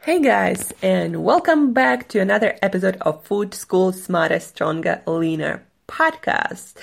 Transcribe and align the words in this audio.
Hey 0.00 0.22
guys, 0.22 0.72
and 0.80 1.24
welcome 1.24 1.72
back 1.72 2.08
to 2.10 2.20
another 2.20 2.56
episode 2.62 2.96
of 3.00 3.24
Food 3.24 3.52
School 3.52 3.92
Smarter, 3.92 4.38
Stronger, 4.38 5.02
Leaner 5.06 5.64
podcast. 5.88 6.74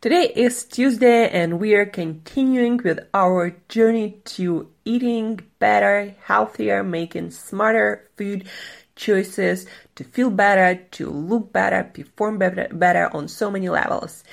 Today 0.00 0.32
is 0.34 0.64
Tuesday, 0.64 1.30
and 1.30 1.60
we 1.60 1.74
are 1.74 1.86
continuing 1.86 2.78
with 2.78 2.98
our 3.14 3.56
journey 3.68 4.20
to 4.36 4.68
eating 4.84 5.40
better, 5.60 6.14
healthier, 6.24 6.82
making 6.82 7.30
smarter 7.30 8.10
food 8.18 8.48
choices 8.96 9.66
to 9.94 10.02
feel 10.02 10.30
better, 10.30 10.74
to 10.90 11.08
look 11.08 11.52
better, 11.52 11.84
perform 11.84 12.36
better, 12.36 12.68
better 12.72 13.08
on 13.14 13.28
so 13.28 13.48
many 13.48 13.68
levels. 13.68 14.24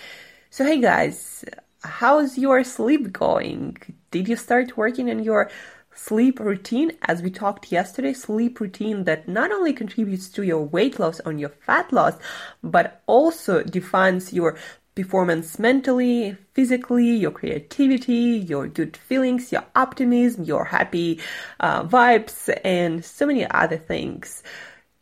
So, 0.50 0.66
hey 0.66 0.82
guys, 0.82 1.46
how's 1.84 2.38
your 2.38 2.64
sleep 2.64 3.14
going? 3.14 3.78
Did 4.10 4.28
you 4.28 4.36
start 4.36 4.76
working 4.76 5.10
on 5.12 5.24
your 5.24 5.50
sleep 5.96 6.40
routine? 6.40 6.92
As 7.04 7.22
we 7.22 7.30
talked 7.30 7.72
yesterday, 7.72 8.14
sleep 8.14 8.60
routine 8.60 9.04
that 9.06 9.28
not 9.28 9.52
only 9.52 9.74
contributes 9.74 10.30
to 10.30 10.44
your 10.44 10.64
weight 10.64 11.00
loss 11.00 11.20
and 11.22 11.40
your 11.40 11.50
fat 11.50 11.92
loss, 11.92 12.16
but 12.64 13.02
also 13.06 13.64
defines 13.64 14.34
your 14.34 14.58
performance 14.96 15.58
mentally, 15.58 16.38
physically, 16.54 17.10
your 17.16 17.32
creativity, 17.32 18.38
your 18.48 18.68
good 18.68 18.96
feelings, 18.96 19.52
your 19.52 19.66
optimism, 19.76 20.44
your 20.44 20.66
happy 20.66 21.20
uh, 21.60 21.84
vibes, 21.84 22.56
and 22.64 23.04
so 23.04 23.26
many 23.26 23.50
other 23.50 23.78
things 23.78 24.44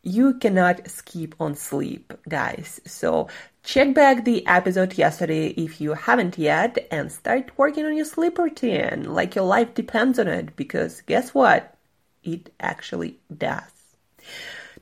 you 0.02 0.34
cannot 0.34 0.88
skip 0.88 1.34
on 1.38 1.54
sleep, 1.54 2.12
guys. 2.28 2.80
So 2.84 3.28
check 3.62 3.94
back 3.94 4.24
the 4.24 4.46
episode 4.46 4.98
yesterday 4.98 5.48
if 5.50 5.80
you 5.80 5.94
haven't 5.94 6.38
yet 6.38 6.86
and 6.90 7.10
start 7.12 7.52
working 7.56 7.86
on 7.86 7.96
your 7.96 8.04
sleep 8.04 8.38
routine 8.38 9.12
like 9.14 9.36
your 9.36 9.44
life 9.44 9.74
depends 9.74 10.18
on 10.18 10.26
it 10.26 10.56
because 10.56 11.02
guess 11.02 11.32
what? 11.32 11.76
It 12.24 12.52
actually 12.60 13.18
does. 13.36 13.62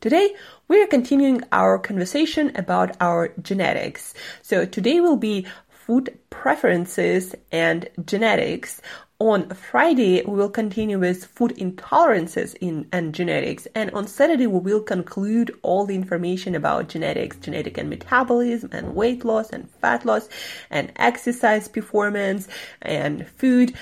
Today, 0.01 0.35
we 0.69 0.83
are 0.83 0.87
continuing 0.87 1.43
our 1.53 1.79
conversation 1.79 2.53
about 2.55 2.97
our 3.01 3.35
genetics. 3.43 4.15
So 4.41 4.65
today 4.65 5.01
will 5.01 5.17
be 5.17 5.47
food 5.69 6.19
preferences 6.31 7.35
and 7.53 7.89
genetics 8.07 8.81
on 9.21 9.51
Friday, 9.51 10.23
we 10.25 10.35
will 10.35 10.49
continue 10.49 10.99
with 10.99 11.27
food 11.27 11.55
intolerances 11.59 12.57
in 12.61 12.89
and 12.91 13.15
genetics, 13.15 13.69
and 13.75 13.91
on 13.91 14.07
Saturday 14.07 14.47
we 14.47 14.59
will 14.59 14.81
conclude 14.81 15.55
all 15.63 15.85
the 15.85 15.95
information 15.95 16.55
about 16.55 16.89
genetics, 16.89 17.37
genetic 17.37 17.77
and 17.77 17.91
metabolism, 17.91 18.71
and 18.73 18.95
weight 18.95 19.23
loss 19.23 19.51
and 19.51 19.69
fat 19.71 20.07
loss, 20.07 20.29
and 20.71 20.91
exercise 20.97 21.69
performance 21.69 22.49
and 22.81 23.29
food 23.29 23.75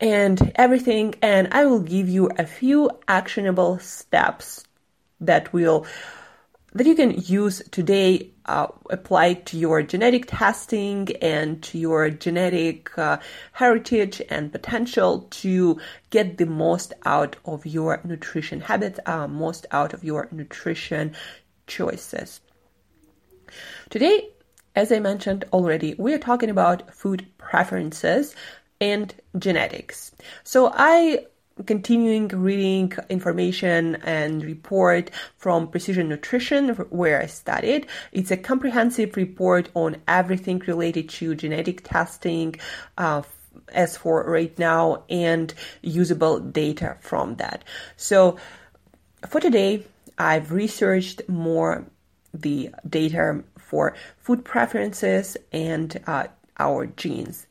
and 0.00 0.50
everything. 0.54 1.14
And 1.20 1.48
I 1.52 1.66
will 1.66 1.80
give 1.80 2.08
you 2.08 2.30
a 2.38 2.46
few 2.46 2.90
actionable 3.06 3.78
steps 3.80 4.64
that 5.20 5.52
will 5.52 5.86
that 6.72 6.86
you 6.86 6.94
can 6.94 7.10
use 7.10 7.62
today 7.70 8.30
uh, 8.46 8.66
apply 8.90 9.34
to 9.34 9.56
your 9.56 9.82
genetic 9.82 10.26
testing 10.26 11.08
and 11.22 11.62
to 11.62 11.78
your 11.78 12.10
genetic 12.10 12.96
uh, 12.98 13.18
heritage 13.52 14.20
and 14.28 14.52
potential 14.52 15.26
to 15.30 15.80
get 16.10 16.38
the 16.38 16.46
most 16.46 16.92
out 17.04 17.36
of 17.44 17.64
your 17.66 18.00
nutrition 18.04 18.60
habits, 18.60 18.98
uh, 19.06 19.26
most 19.28 19.66
out 19.70 19.92
of 19.92 20.04
your 20.04 20.28
nutrition 20.32 21.14
choices. 21.66 22.40
Today, 23.88 24.28
as 24.76 24.92
I 24.92 25.00
mentioned 25.00 25.44
already, 25.52 25.94
we 25.98 26.14
are 26.14 26.18
talking 26.18 26.50
about 26.50 26.94
food 26.94 27.26
preferences 27.38 28.34
and 28.80 29.14
genetics. 29.38 30.12
So 30.44 30.72
I 30.74 31.26
continuing 31.66 32.28
reading 32.28 32.92
information 33.08 33.96
and 33.96 34.44
report 34.44 35.10
from 35.36 35.68
Precision 35.68 36.08
Nutrition, 36.08 36.70
where 36.90 37.20
I 37.20 37.26
studied. 37.26 37.86
It's 38.12 38.30
a 38.30 38.36
comprehensive 38.36 39.16
report 39.16 39.68
on 39.74 39.96
everything 40.08 40.60
related 40.66 41.08
to 41.10 41.34
genetic 41.34 41.82
testing. 41.84 42.56
Uh, 42.96 43.22
as 43.72 43.96
for 43.96 44.24
right 44.24 44.56
now 44.58 45.02
and 45.08 45.52
usable 45.82 46.38
data 46.38 46.96
from 47.00 47.36
that. 47.36 47.64
So 47.96 48.36
for 49.28 49.40
today, 49.40 49.84
I've 50.18 50.52
researched 50.52 51.22
more 51.28 51.86
the 52.32 52.70
data 52.88 53.42
for 53.58 53.94
food 54.18 54.44
preferences 54.44 55.36
and 55.52 56.00
uh, 56.06 56.26
our 56.58 56.86
genes. 56.86 57.46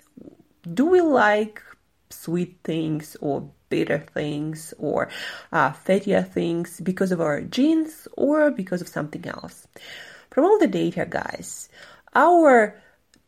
Do 0.74 0.86
we 0.86 1.02
like 1.02 1.62
sweet 2.10 2.60
things 2.64 3.18
or 3.22 3.50
bitter 3.70 4.00
things 4.14 4.74
or 4.78 5.10
uh, 5.52 5.72
fattier 5.72 6.28
things 6.28 6.80
because 6.82 7.12
of 7.12 7.22
our 7.22 7.42
genes 7.42 8.08
or 8.18 8.52
because 8.52 8.82
of 8.82 8.88
something 8.88 9.26
else. 9.28 9.68
From 10.32 10.46
all 10.46 10.60
the 10.60 10.68
data, 10.68 11.06
guys, 11.10 11.70
our 12.14 12.80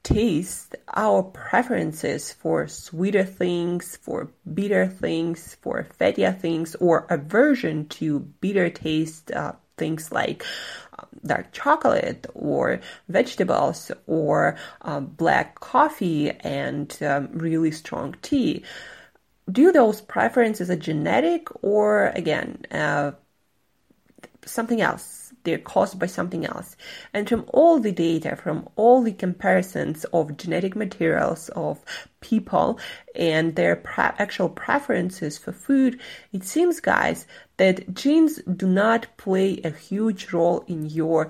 taste, 0.04 0.76
our 0.96 1.24
preferences 1.24 2.34
for 2.34 2.68
sweeter 2.68 3.24
things, 3.24 3.98
for 4.02 4.32
bitter 4.52 4.88
things, 4.88 5.58
for 5.62 5.88
fattier 6.00 6.38
things, 6.38 6.76
or 6.76 7.06
aversion 7.10 7.88
to 7.88 8.20
bitter 8.20 8.70
taste 8.70 9.32
uh, 9.32 9.54
things 9.78 10.12
like 10.12 10.44
um, 11.00 11.08
dark 11.26 11.52
chocolate 11.52 12.28
or 12.36 12.80
vegetables 13.10 13.92
or 14.06 14.56
uh, 14.82 15.00
black 15.00 15.60
coffee 15.60 16.30
and 16.30 16.98
um, 17.02 17.30
really 17.34 17.72
strong 17.72 18.16
tea 18.22 18.64
do 19.52 19.72
those 19.72 20.02
preferences 20.02 20.70
a 20.70 20.76
genetic 20.76 21.48
or 21.64 22.08
again 22.16 22.66
uh, 22.72 23.12
something 24.46 24.82
else? 24.82 25.34
They're 25.44 25.58
caused 25.58 25.98
by 25.98 26.06
something 26.06 26.46
else. 26.46 26.76
And 27.14 27.28
from 27.28 27.46
all 27.48 27.80
the 27.80 27.92
data 27.92 28.36
from 28.36 28.70
all 28.76 29.02
the 29.02 29.14
comparisons 29.14 30.06
of 30.06 30.38
genetic 30.38 30.76
materials 30.76 31.50
of 31.50 31.84
people 32.20 32.80
and 33.16 33.56
their 33.56 33.76
pre- 33.76 34.04
actual 34.20 34.50
preferences 34.50 35.40
for 35.40 35.52
food 35.52 36.00
it 36.32 36.44
seems 36.44 36.80
guys 36.80 37.26
that 37.58 37.94
genes 37.94 38.40
do 38.44 38.68
not 38.68 39.08
play 39.18 39.60
a 39.64 39.72
huge 39.72 40.32
role 40.32 40.64
in 40.68 40.86
your 40.86 41.30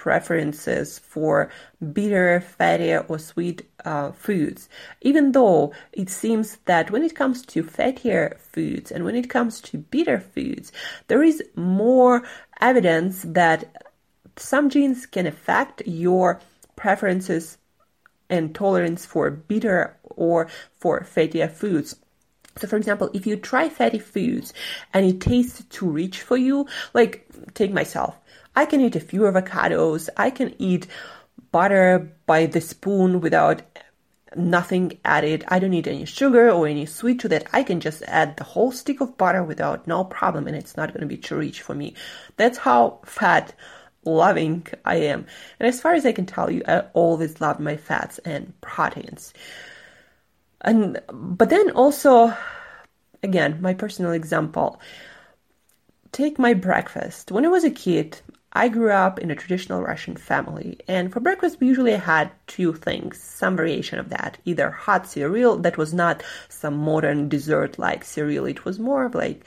preferences 0.00 0.98
for 0.98 1.50
bitter, 1.92 2.40
fatty, 2.40 2.96
or 2.96 3.18
sweet 3.18 3.68
uh, 3.84 4.10
foods. 4.12 4.66
Even 5.02 5.32
though 5.32 5.74
it 5.92 6.08
seems 6.08 6.56
that 6.64 6.90
when 6.90 7.02
it 7.02 7.14
comes 7.14 7.44
to 7.44 7.62
fattier 7.62 8.38
foods 8.38 8.90
and 8.90 9.04
when 9.04 9.14
it 9.14 9.28
comes 9.28 9.60
to 9.60 9.76
bitter 9.76 10.18
foods, 10.18 10.72
there 11.08 11.22
is 11.22 11.42
more 11.54 12.22
evidence 12.62 13.26
that 13.28 13.84
some 14.36 14.70
genes 14.70 15.04
can 15.04 15.26
affect 15.26 15.82
your 15.86 16.40
preferences 16.76 17.58
and 18.30 18.54
tolerance 18.54 19.04
for 19.04 19.30
bitter 19.30 19.98
or 20.16 20.48
for 20.76 21.00
fattier 21.00 21.50
foods. 21.50 21.94
So, 22.56 22.66
for 22.66 22.78
example, 22.78 23.10
if 23.12 23.26
you 23.26 23.36
try 23.36 23.68
fatty 23.68 23.98
foods 23.98 24.54
and 24.94 25.04
it 25.04 25.20
tastes 25.20 25.62
too 25.64 25.90
rich 25.90 26.22
for 26.22 26.38
you, 26.38 26.66
like 26.94 27.26
take 27.52 27.70
myself, 27.70 28.16
I 28.54 28.66
can 28.66 28.80
eat 28.80 28.96
a 28.96 29.00
few 29.00 29.22
avocados, 29.22 30.08
I 30.16 30.30
can 30.30 30.54
eat 30.58 30.86
butter 31.52 32.12
by 32.26 32.46
the 32.46 32.60
spoon 32.60 33.20
without 33.20 33.62
nothing 34.36 34.98
added. 35.04 35.44
I 35.48 35.58
don't 35.58 35.70
need 35.70 35.88
any 35.88 36.04
sugar 36.04 36.50
or 36.50 36.66
any 36.66 36.86
sweet 36.86 37.20
to 37.20 37.28
that. 37.28 37.48
I 37.52 37.62
can 37.62 37.80
just 37.80 38.02
add 38.02 38.36
the 38.36 38.44
whole 38.44 38.72
stick 38.72 39.00
of 39.00 39.16
butter 39.18 39.42
without 39.42 39.86
no 39.86 40.04
problem 40.04 40.46
and 40.46 40.56
it's 40.56 40.76
not 40.76 40.92
going 40.92 41.00
to 41.00 41.06
be 41.06 41.16
too 41.16 41.36
rich 41.36 41.62
for 41.62 41.74
me. 41.74 41.94
That's 42.36 42.58
how 42.58 43.00
fat 43.04 43.54
loving 44.04 44.66
I 44.84 44.96
am. 44.96 45.26
And 45.58 45.68
as 45.68 45.80
far 45.80 45.94
as 45.94 46.06
I 46.06 46.12
can 46.12 46.26
tell 46.26 46.50
you, 46.50 46.62
I 46.66 46.80
always 46.92 47.40
love 47.40 47.60
my 47.60 47.76
fats 47.76 48.18
and 48.18 48.58
proteins. 48.60 49.34
And 50.60 51.00
but 51.10 51.50
then 51.50 51.70
also 51.70 52.36
again, 53.22 53.60
my 53.60 53.74
personal 53.74 54.12
example. 54.12 54.80
Take 56.12 56.38
my 56.38 56.54
breakfast. 56.54 57.30
When 57.30 57.44
I 57.44 57.48
was 57.48 57.64
a 57.64 57.70
kid, 57.70 58.20
I 58.52 58.68
grew 58.68 58.90
up 58.90 59.20
in 59.20 59.30
a 59.30 59.36
traditional 59.36 59.80
Russian 59.82 60.16
family, 60.16 60.78
and 60.88 61.12
for 61.12 61.20
breakfast 61.20 61.60
we 61.60 61.68
usually 61.68 61.92
had 61.92 62.32
two 62.48 62.72
things, 62.72 63.20
some 63.20 63.56
variation 63.56 64.00
of 64.00 64.08
that. 64.10 64.38
Either 64.44 64.70
hot 64.70 65.06
cereal 65.06 65.56
that 65.58 65.78
was 65.78 65.94
not 65.94 66.22
some 66.48 66.76
modern 66.76 67.28
dessert 67.28 67.78
like 67.78 68.04
cereal, 68.04 68.46
it 68.46 68.64
was 68.64 68.80
more 68.80 69.04
of 69.04 69.14
like 69.14 69.44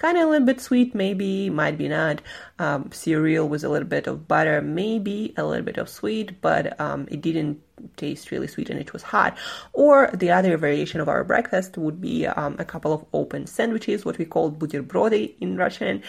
kind 0.00 0.16
of 0.16 0.24
a 0.24 0.30
little 0.30 0.46
bit 0.46 0.60
sweet, 0.62 0.94
maybe, 0.94 1.50
might 1.50 1.76
be 1.76 1.86
not. 1.86 2.22
Um, 2.58 2.90
cereal 2.90 3.48
with 3.48 3.64
a 3.64 3.68
little 3.68 3.86
bit 3.86 4.06
of 4.06 4.26
butter, 4.26 4.62
maybe 4.62 5.34
a 5.36 5.44
little 5.44 5.64
bit 5.64 5.76
of 5.76 5.88
sweet, 5.90 6.40
but 6.40 6.80
um, 6.80 7.06
it 7.10 7.20
didn't 7.20 7.60
taste 7.96 8.30
really 8.30 8.46
sweet 8.46 8.70
and 8.70 8.80
it 8.80 8.92
was 8.94 9.02
hot. 9.02 9.36
Or 9.74 10.10
the 10.14 10.30
other 10.30 10.56
variation 10.56 11.00
of 11.02 11.08
our 11.08 11.22
breakfast 11.22 11.76
would 11.76 12.00
be 12.00 12.26
um, 12.26 12.56
a 12.58 12.64
couple 12.64 12.94
of 12.94 13.04
open 13.12 13.46
sandwiches, 13.46 14.04
what 14.06 14.16
we 14.16 14.24
call 14.24 14.50
buterbrody 14.50 15.34
in 15.38 15.56
Russian, 15.58 16.02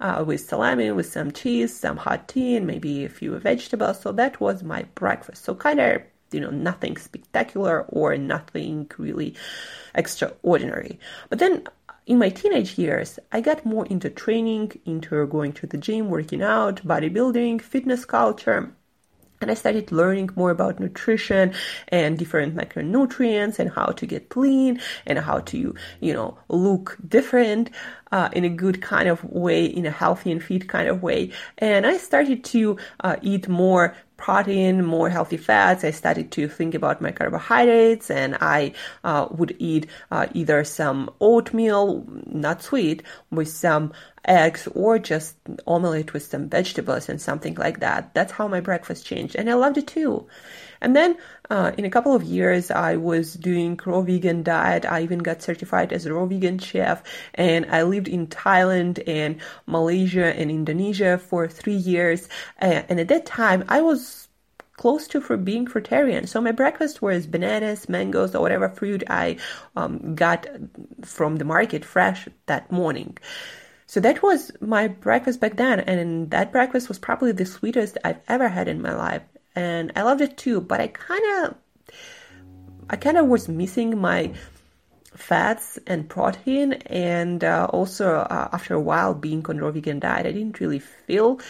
uh, 0.00 0.24
with 0.26 0.40
salami, 0.40 0.90
with 0.90 1.06
some 1.06 1.30
cheese, 1.30 1.74
some 1.74 1.96
hot 1.96 2.26
tea, 2.26 2.56
and 2.56 2.66
maybe 2.66 3.04
a 3.04 3.08
few 3.08 3.38
vegetables. 3.38 4.00
So 4.00 4.10
that 4.12 4.40
was 4.40 4.64
my 4.64 4.82
breakfast. 4.96 5.44
So 5.44 5.54
kind 5.54 5.80
of 5.80 6.02
you 6.32 6.40
know 6.40 6.50
nothing 6.50 6.96
spectacular 6.96 7.82
or 7.88 8.16
nothing 8.16 8.90
really 8.98 9.34
extraordinary 9.94 10.98
but 11.28 11.38
then 11.38 11.64
in 12.06 12.18
my 12.18 12.28
teenage 12.28 12.78
years, 12.78 13.18
I 13.32 13.40
got 13.40 13.66
more 13.66 13.84
into 13.86 14.08
training, 14.08 14.80
into 14.84 15.26
going 15.26 15.52
to 15.54 15.66
the 15.66 15.76
gym, 15.76 16.08
working 16.08 16.40
out, 16.40 16.76
bodybuilding, 16.86 17.60
fitness 17.60 18.04
culture. 18.04 18.72
And 19.40 19.50
I 19.50 19.54
started 19.54 19.92
learning 19.92 20.30
more 20.34 20.50
about 20.50 20.80
nutrition 20.80 21.52
and 21.88 22.16
different 22.16 22.54
macronutrients 22.56 23.58
and 23.58 23.70
how 23.70 23.86
to 23.86 24.06
get 24.06 24.34
lean 24.34 24.80
and 25.04 25.18
how 25.18 25.40
to, 25.40 25.74
you 26.00 26.12
know, 26.14 26.38
look 26.48 26.96
different 27.06 27.70
uh, 28.12 28.30
in 28.32 28.44
a 28.44 28.48
good 28.48 28.80
kind 28.80 29.08
of 29.08 29.22
way, 29.24 29.66
in 29.66 29.84
a 29.84 29.90
healthy 29.90 30.32
and 30.32 30.42
fit 30.42 30.68
kind 30.68 30.88
of 30.88 31.02
way. 31.02 31.32
And 31.58 31.86
I 31.86 31.98
started 31.98 32.44
to 32.44 32.78
uh, 33.00 33.16
eat 33.20 33.46
more 33.46 33.94
protein, 34.16 34.84
more 34.84 35.10
healthy 35.10 35.36
fats. 35.36 35.84
I 35.84 35.90
started 35.90 36.30
to 36.32 36.48
think 36.48 36.74
about 36.74 37.00
my 37.00 37.12
carbohydrates 37.12 38.10
and 38.10 38.36
I 38.40 38.72
uh, 39.04 39.28
would 39.30 39.54
eat 39.58 39.86
uh, 40.10 40.26
either 40.34 40.64
some 40.64 41.10
oatmeal, 41.20 42.04
not 42.26 42.62
sweet, 42.62 43.02
with 43.30 43.48
some 43.48 43.92
eggs 44.26 44.68
or 44.74 44.98
just 44.98 45.36
omelette 45.66 46.12
with 46.12 46.24
some 46.24 46.48
vegetables 46.48 47.08
and 47.08 47.20
something 47.20 47.54
like 47.54 47.80
that. 47.80 48.12
That's 48.14 48.32
how 48.32 48.48
my 48.48 48.60
breakfast 48.60 49.06
changed. 49.06 49.36
And 49.36 49.48
I 49.48 49.54
loved 49.54 49.78
it 49.78 49.86
too. 49.86 50.26
And 50.80 50.94
then 50.94 51.16
uh, 51.48 51.72
in 51.78 51.84
a 51.84 51.90
couple 51.90 52.14
of 52.14 52.22
years, 52.22 52.70
I 52.70 52.96
was 52.96 53.34
doing 53.34 53.78
raw 53.84 54.02
vegan 54.02 54.42
diet. 54.42 54.84
I 54.84 55.02
even 55.02 55.20
got 55.20 55.42
certified 55.42 55.92
as 55.92 56.06
a 56.06 56.12
raw 56.12 56.26
vegan 56.26 56.58
chef. 56.58 57.02
And 57.34 57.66
I 57.70 57.82
lived 57.82 58.08
in 58.08 58.26
Thailand 58.26 59.02
and 59.06 59.40
Malaysia 59.66 60.26
and 60.26 60.50
Indonesia 60.50 61.18
for 61.18 61.48
three 61.48 61.74
years. 61.74 62.28
and 62.58 63.00
at 63.00 63.08
that 63.08 63.26
time, 63.26 63.64
I 63.68 63.80
was 63.80 64.26
close 64.76 65.08
to 65.08 65.20
for 65.20 65.36
being 65.36 65.66
fruitarian. 65.66 66.28
So 66.28 66.40
my 66.40 66.52
breakfast 66.52 67.00
was 67.00 67.26
bananas, 67.26 67.88
mangoes, 67.88 68.34
or 68.34 68.42
whatever 68.42 68.68
fruit 68.68 69.02
I 69.08 69.38
um, 69.74 70.14
got 70.14 70.46
from 71.02 71.36
the 71.36 71.44
market 71.44 71.84
fresh 71.84 72.28
that 72.46 72.70
morning. 72.70 73.16
So 73.86 74.00
that 74.00 74.22
was 74.22 74.50
my 74.60 74.88
breakfast 74.88 75.40
back 75.40 75.56
then, 75.56 75.80
and 75.80 76.30
that 76.30 76.52
breakfast 76.52 76.88
was 76.88 76.98
probably 76.98 77.32
the 77.32 77.46
sweetest 77.46 77.98
I've 78.04 78.20
ever 78.28 78.48
had 78.48 78.68
in 78.68 78.82
my 78.82 78.94
life 78.94 79.22
and 79.56 79.90
I 79.96 80.02
loved 80.02 80.20
it 80.20 80.36
too. 80.36 80.60
But 80.60 80.80
I 80.80 80.88
kind 80.88 81.46
of, 81.46 81.54
I 82.90 82.96
kind 82.96 83.16
of 83.16 83.26
was 83.26 83.48
missing 83.48 83.98
my 83.98 84.32
fats 85.14 85.78
and 85.86 86.08
protein, 86.08 86.74
and 86.74 87.42
uh, 87.42 87.66
also 87.70 88.16
uh, 88.18 88.50
after 88.52 88.74
a 88.74 88.80
while 88.80 89.14
being 89.14 89.44
on 89.48 89.58
raw 89.58 89.70
vegan 89.70 89.98
diet, 89.98 90.26
I 90.26 90.32
didn't 90.32 90.60
really 90.60 90.78
feel 90.78 91.40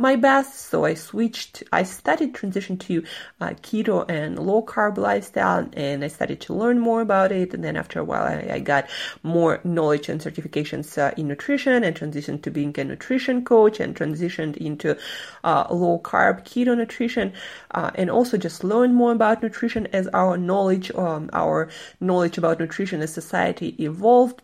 my 0.00 0.16
best. 0.16 0.56
So 0.70 0.84
I 0.84 0.94
switched, 0.94 1.62
I 1.72 1.82
started 1.82 2.34
transition 2.34 2.78
to 2.78 3.04
uh, 3.40 3.50
keto 3.62 4.10
and 4.10 4.38
low 4.38 4.62
carb 4.62 4.96
lifestyle 4.96 5.68
and 5.74 6.02
I 6.02 6.08
started 6.08 6.40
to 6.42 6.54
learn 6.54 6.78
more 6.78 7.02
about 7.02 7.30
it. 7.30 7.52
And 7.52 7.62
then 7.62 7.76
after 7.76 8.00
a 8.00 8.04
while, 8.04 8.24
I, 8.24 8.54
I 8.54 8.58
got 8.60 8.88
more 9.22 9.60
knowledge 9.62 10.08
and 10.08 10.20
certifications 10.20 10.96
uh, 10.96 11.12
in 11.16 11.28
nutrition 11.28 11.84
and 11.84 11.94
transitioned 11.94 12.42
to 12.42 12.50
being 12.50 12.74
a 12.78 12.84
nutrition 12.84 13.44
coach 13.44 13.78
and 13.78 13.94
transitioned 13.94 14.56
into 14.56 14.96
uh, 15.44 15.66
low 15.70 15.98
carb 15.98 16.44
keto 16.44 16.76
nutrition 16.76 17.32
uh, 17.72 17.90
and 17.94 18.10
also 18.10 18.38
just 18.38 18.64
learn 18.64 18.94
more 18.94 19.12
about 19.12 19.42
nutrition 19.42 19.86
as 19.88 20.08
our 20.08 20.38
knowledge, 20.38 20.90
um, 20.92 21.28
our 21.34 21.68
knowledge 22.00 22.38
about 22.38 22.58
nutrition 22.58 23.02
as 23.02 23.12
society 23.12 23.76
evolved 23.78 24.40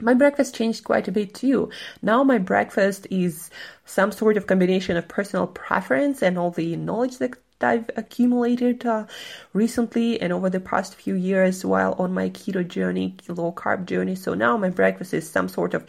my 0.00 0.14
breakfast 0.14 0.54
changed 0.54 0.84
quite 0.84 1.08
a 1.08 1.12
bit 1.12 1.34
too. 1.34 1.70
Now 2.02 2.22
my 2.22 2.38
breakfast 2.38 3.06
is 3.10 3.50
some 3.84 4.12
sort 4.12 4.36
of 4.36 4.46
combination 4.46 4.96
of 4.96 5.08
personal 5.08 5.46
preference 5.46 6.22
and 6.22 6.38
all 6.38 6.50
the 6.50 6.76
knowledge 6.76 7.18
that 7.18 7.36
I've 7.60 7.90
accumulated 7.96 8.86
uh, 8.86 9.06
recently 9.52 10.20
and 10.20 10.32
over 10.32 10.48
the 10.48 10.60
past 10.60 10.94
few 10.94 11.14
years 11.14 11.64
while 11.64 11.94
on 11.98 12.14
my 12.14 12.30
keto 12.30 12.66
journey, 12.66 13.16
low 13.26 13.52
carb 13.52 13.86
journey. 13.86 14.14
So 14.14 14.34
now 14.34 14.56
my 14.56 14.70
breakfast 14.70 15.12
is 15.12 15.28
some 15.28 15.48
sort 15.48 15.74
of 15.74 15.84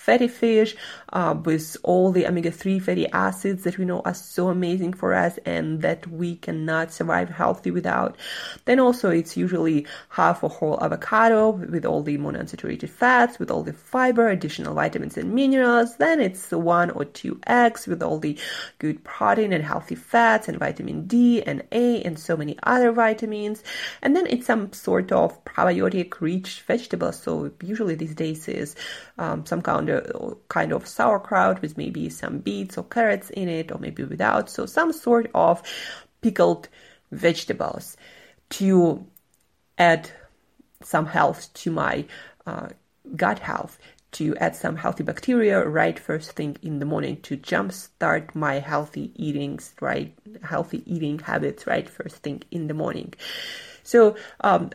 fatty 0.00 0.28
fish 0.28 0.74
uh, 1.12 1.34
with 1.44 1.76
all 1.82 2.10
the 2.10 2.26
omega-3 2.26 2.80
fatty 2.80 3.06
acids 3.10 3.64
that 3.64 3.76
we 3.76 3.84
know 3.84 4.00
are 4.06 4.14
so 4.14 4.48
amazing 4.48 4.94
for 4.94 5.12
us 5.12 5.38
and 5.44 5.82
that 5.82 6.06
we 6.06 6.36
cannot 6.36 6.90
survive 6.90 7.28
healthy 7.28 7.70
without. 7.70 8.16
Then 8.64 8.80
also 8.80 9.10
it's 9.10 9.36
usually 9.36 9.86
half 10.08 10.42
a 10.42 10.48
whole 10.48 10.82
avocado 10.82 11.50
with 11.50 11.84
all 11.84 12.02
the 12.02 12.16
monounsaturated 12.16 12.88
fats, 12.88 13.38
with 13.38 13.50
all 13.50 13.62
the 13.62 13.74
fiber, 13.74 14.30
additional 14.30 14.74
vitamins 14.74 15.18
and 15.18 15.34
minerals. 15.34 15.96
Then 15.98 16.18
it's 16.18 16.50
one 16.50 16.90
or 16.90 17.04
two 17.04 17.38
eggs 17.46 17.86
with 17.86 18.02
all 18.02 18.18
the 18.18 18.38
good 18.78 19.04
protein 19.04 19.52
and 19.52 19.62
healthy 19.62 19.96
fats 19.96 20.48
and 20.48 20.58
vitamin 20.58 21.06
D 21.06 21.42
and 21.42 21.62
A 21.72 22.02
and 22.02 22.18
so 22.18 22.38
many 22.38 22.58
other 22.62 22.90
vitamins. 22.90 23.62
And 24.00 24.16
then 24.16 24.26
it's 24.26 24.46
some 24.46 24.72
sort 24.72 25.12
of 25.12 25.44
probiotic 25.44 26.20
rich 26.22 26.62
vegetable. 26.66 27.12
So 27.12 27.52
usually 27.62 27.96
these 27.96 28.14
days 28.14 28.48
is 28.48 28.74
um, 29.18 29.44
some 29.44 29.60
kind 29.60 29.89
of, 29.90 30.36
kind 30.48 30.72
of 30.72 30.86
sauerkraut 30.86 31.60
with 31.62 31.76
maybe 31.76 32.08
some 32.08 32.38
beets 32.38 32.78
or 32.78 32.84
carrots 32.84 33.30
in 33.30 33.48
it, 33.48 33.70
or 33.72 33.78
maybe 33.78 34.04
without. 34.04 34.48
So 34.48 34.66
some 34.66 34.92
sort 34.92 35.30
of 35.34 35.62
pickled 36.22 36.68
vegetables 37.12 37.96
to 38.50 39.06
add 39.78 40.10
some 40.82 41.06
health 41.06 41.52
to 41.54 41.70
my 41.70 42.04
uh, 42.46 42.68
gut 43.16 43.38
health 43.38 43.78
to 44.12 44.36
add 44.36 44.56
some 44.56 44.76
healthy 44.76 45.04
bacteria 45.04 45.64
right 45.64 45.98
first 45.98 46.32
thing 46.32 46.56
in 46.62 46.80
the 46.80 46.84
morning 46.84 47.20
to 47.22 47.36
jumpstart 47.36 48.34
my 48.34 48.58
healthy 48.58 49.12
eatings 49.14 49.72
right? 49.80 50.16
Healthy 50.42 50.82
eating 50.86 51.18
habits 51.20 51.66
right 51.66 51.88
first 51.88 52.16
thing 52.16 52.42
in 52.50 52.66
the 52.66 52.74
morning. 52.74 53.14
So 53.82 54.16
um, 54.40 54.70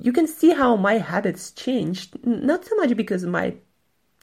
you 0.00 0.12
can 0.12 0.26
see 0.26 0.50
how 0.50 0.76
my 0.76 0.98
habits 0.98 1.50
changed. 1.52 2.24
Not 2.24 2.64
so 2.64 2.76
much 2.76 2.96
because 2.96 3.24
my 3.24 3.54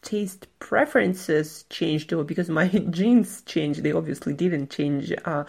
taste 0.03 0.47
preferences 0.59 1.65
changed 1.69 2.13
or 2.13 2.23
because 2.23 2.49
my 2.49 2.67
genes 2.89 3.41
changed 3.43 3.83
they 3.83 3.91
obviously 3.91 4.33
didn't 4.33 4.69
change 4.69 5.13
uh, 5.25 5.43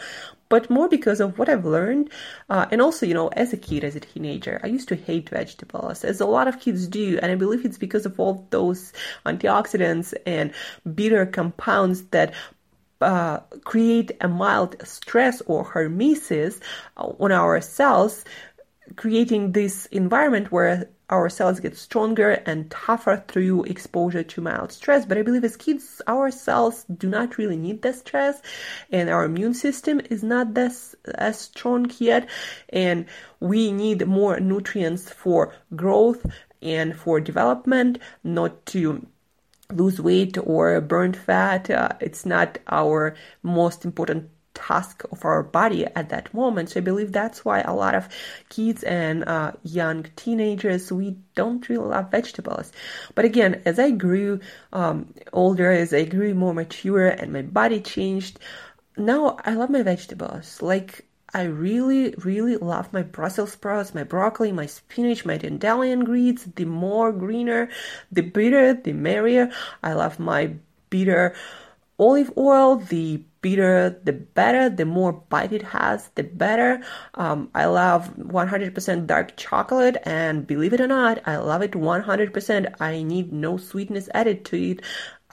but 0.48 0.70
more 0.70 0.88
because 0.88 1.20
of 1.20 1.38
what 1.38 1.48
i've 1.48 1.64
learned 1.64 2.10
uh, 2.48 2.66
and 2.70 2.80
also 2.80 3.04
you 3.04 3.14
know 3.14 3.28
as 3.28 3.52
a 3.52 3.56
kid 3.56 3.84
as 3.84 3.96
a 3.96 4.00
teenager 4.00 4.60
i 4.62 4.66
used 4.66 4.88
to 4.88 4.94
hate 4.94 5.28
vegetables 5.28 6.04
as 6.04 6.20
a 6.20 6.26
lot 6.26 6.48
of 6.48 6.60
kids 6.60 6.86
do 6.86 7.18
and 7.22 7.30
i 7.32 7.34
believe 7.34 7.64
it's 7.64 7.78
because 7.78 8.06
of 8.06 8.18
all 8.18 8.46
those 8.50 8.92
antioxidants 9.26 10.14
and 10.26 10.52
bitter 10.94 11.26
compounds 11.26 12.02
that 12.06 12.32
uh, 13.00 13.38
create 13.64 14.12
a 14.20 14.28
mild 14.28 14.76
stress 14.86 15.42
or 15.42 15.64
hormesis 15.64 16.60
on 16.96 17.32
our 17.32 17.60
cells 17.60 18.24
creating 18.96 19.52
this 19.52 19.86
environment 19.86 20.52
where 20.52 20.88
our 21.10 21.28
cells 21.28 21.60
get 21.60 21.76
stronger 21.76 22.30
and 22.46 22.70
tougher 22.70 23.22
through 23.28 23.64
exposure 23.64 24.22
to 24.22 24.40
mild 24.40 24.72
stress. 24.72 25.04
But 25.04 25.18
I 25.18 25.22
believe 25.22 25.44
as 25.44 25.56
kids, 25.56 26.00
our 26.06 26.30
cells 26.30 26.84
do 26.84 27.08
not 27.08 27.38
really 27.38 27.56
need 27.56 27.82
that 27.82 27.96
stress, 27.96 28.40
and 28.90 29.10
our 29.10 29.24
immune 29.24 29.54
system 29.54 30.00
is 30.10 30.22
not 30.22 30.54
this 30.54 30.94
as 31.16 31.38
strong 31.38 31.90
yet, 31.98 32.28
and 32.70 33.06
we 33.40 33.72
need 33.72 34.06
more 34.06 34.40
nutrients 34.40 35.10
for 35.10 35.54
growth 35.76 36.24
and 36.62 36.96
for 36.96 37.20
development, 37.20 37.98
not 38.22 38.64
to 38.66 39.06
lose 39.72 40.00
weight 40.00 40.36
or 40.38 40.80
burn 40.80 41.12
fat. 41.12 41.70
Uh, 41.70 41.88
it's 42.00 42.26
not 42.26 42.58
our 42.68 43.14
most 43.42 43.84
important 43.84 44.30
task 44.66 45.04
of 45.12 45.24
our 45.24 45.42
body 45.42 45.84
at 45.84 46.08
that 46.08 46.32
moment. 46.32 46.70
So 46.70 46.80
I 46.80 46.82
believe 46.82 47.12
that's 47.12 47.44
why 47.44 47.60
a 47.60 47.74
lot 47.74 47.94
of 47.94 48.08
kids 48.48 48.82
and 48.82 49.24
uh, 49.24 49.52
young 49.62 50.06
teenagers 50.16 50.90
we 50.90 51.16
don't 51.34 51.68
really 51.68 51.88
love 51.88 52.10
vegetables. 52.10 52.72
But 53.14 53.24
again, 53.24 53.62
as 53.64 53.78
I 53.78 53.90
grew 53.90 54.40
um, 54.72 55.12
older, 55.32 55.70
as 55.70 55.92
I 55.92 56.04
grew 56.04 56.34
more 56.34 56.54
mature, 56.54 57.08
and 57.08 57.32
my 57.32 57.42
body 57.42 57.80
changed, 57.80 58.38
now 58.96 59.36
I 59.44 59.54
love 59.54 59.70
my 59.70 59.82
vegetables. 59.82 60.62
Like 60.62 61.04
I 61.34 61.42
really, 61.44 62.14
really 62.18 62.56
love 62.56 62.92
my 62.92 63.02
Brussels 63.02 63.52
sprouts, 63.52 63.94
my 63.94 64.04
broccoli, 64.04 64.52
my 64.52 64.66
spinach, 64.66 65.26
my 65.26 65.36
dandelion 65.36 66.04
greens. 66.04 66.44
The 66.44 66.64
more 66.64 67.12
greener, 67.12 67.68
the 68.12 68.22
better, 68.22 68.72
the 68.72 68.92
merrier. 68.92 69.50
I 69.82 69.94
love 69.94 70.20
my 70.20 70.54
bitter 70.90 71.34
olive 71.98 72.32
oil. 72.38 72.76
The 72.76 73.24
bitter, 73.44 74.00
the 74.04 74.14
better. 74.14 74.70
The 74.70 74.86
more 74.86 75.12
bite 75.12 75.52
it 75.52 75.60
has, 75.62 76.08
the 76.14 76.22
better. 76.22 76.80
Um, 77.12 77.50
I 77.54 77.66
love 77.66 78.08
100% 78.16 79.06
dark 79.06 79.36
chocolate, 79.36 79.98
and 80.04 80.46
believe 80.46 80.72
it 80.72 80.80
or 80.80 80.86
not, 80.86 81.20
I 81.26 81.36
love 81.36 81.60
it 81.60 81.72
100%. 81.72 82.74
I 82.80 83.02
need 83.02 83.34
no 83.34 83.58
sweetness 83.58 84.08
added 84.14 84.46
to 84.46 84.56
it. 84.70 84.80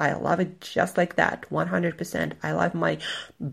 I 0.02 0.14
love 0.14 0.40
it 0.40 0.60
just 0.62 0.98
like 0.98 1.18
that, 1.18 1.46
100%. 1.52 2.34
I 2.42 2.54
love 2.54 2.74
my 2.74 2.98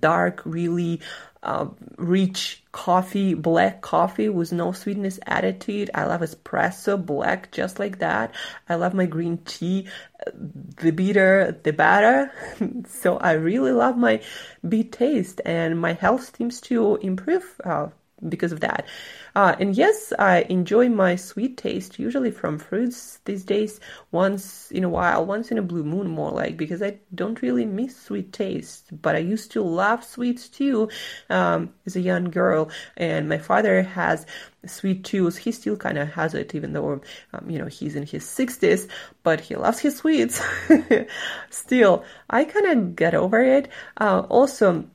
dark, 0.00 0.40
really 0.46 1.02
uh, 1.42 1.66
rich 1.98 2.64
coffee, 2.72 3.34
black 3.34 3.82
coffee 3.82 4.30
with 4.30 4.50
no 4.50 4.72
sweetness 4.72 5.20
added 5.26 5.60
to 5.60 5.82
it. 5.82 5.90
I 5.94 6.04
love 6.06 6.22
espresso 6.22 7.04
black 7.04 7.52
just 7.52 7.78
like 7.78 7.98
that. 7.98 8.34
I 8.66 8.76
love 8.76 8.94
my 8.94 9.04
green 9.04 9.36
tea, 9.44 9.88
the 10.34 10.90
bitter, 10.90 11.60
the 11.62 11.72
better. 11.74 12.32
so 12.88 13.18
I 13.18 13.32
really 13.32 13.72
love 13.72 13.98
my 13.98 14.22
beet 14.66 14.92
taste 14.92 15.42
and 15.44 15.78
my 15.78 15.92
health 15.92 16.34
seems 16.34 16.62
to 16.62 16.96
improve 16.96 17.44
uh, 17.62 17.88
because 18.26 18.52
of 18.52 18.60
that. 18.60 18.86
Uh, 19.34 19.54
and 19.60 19.76
yes, 19.76 20.12
I 20.18 20.42
enjoy 20.48 20.88
my 20.88 21.14
sweet 21.14 21.56
taste, 21.56 21.98
usually 21.98 22.30
from 22.30 22.58
fruits 22.58 23.20
these 23.24 23.44
days, 23.44 23.78
once 24.10 24.70
in 24.70 24.82
a 24.84 24.88
while, 24.88 25.24
once 25.24 25.50
in 25.50 25.58
a 25.58 25.62
blue 25.62 25.84
moon, 25.84 26.08
more 26.08 26.30
like, 26.30 26.56
because 26.56 26.82
I 26.82 26.98
don't 27.14 27.40
really 27.42 27.64
miss 27.64 27.96
sweet 27.96 28.32
taste. 28.32 28.88
But 29.00 29.14
I 29.14 29.18
used 29.18 29.52
to 29.52 29.62
love 29.62 30.02
sweets 30.02 30.48
too 30.48 30.88
um, 31.30 31.72
as 31.86 31.94
a 31.94 32.00
young 32.00 32.24
girl, 32.24 32.70
and 32.96 33.28
my 33.28 33.38
father 33.38 33.82
has 33.82 34.26
sweet 34.66 35.04
tooth. 35.04 35.36
He 35.36 35.52
still 35.52 35.76
kind 35.76 35.98
of 35.98 36.08
has 36.12 36.34
it, 36.34 36.54
even 36.54 36.72
though, 36.72 37.00
um, 37.32 37.50
you 37.50 37.58
know, 37.58 37.66
he's 37.66 37.94
in 37.94 38.06
his 38.06 38.24
60s, 38.24 38.88
but 39.22 39.40
he 39.40 39.54
loves 39.54 39.78
his 39.78 39.96
sweets. 39.96 40.42
still, 41.50 42.04
I 42.28 42.44
kind 42.44 42.66
of 42.66 42.96
get 42.96 43.14
over 43.14 43.42
it. 43.42 43.68
Uh, 44.00 44.20
also, 44.28 44.88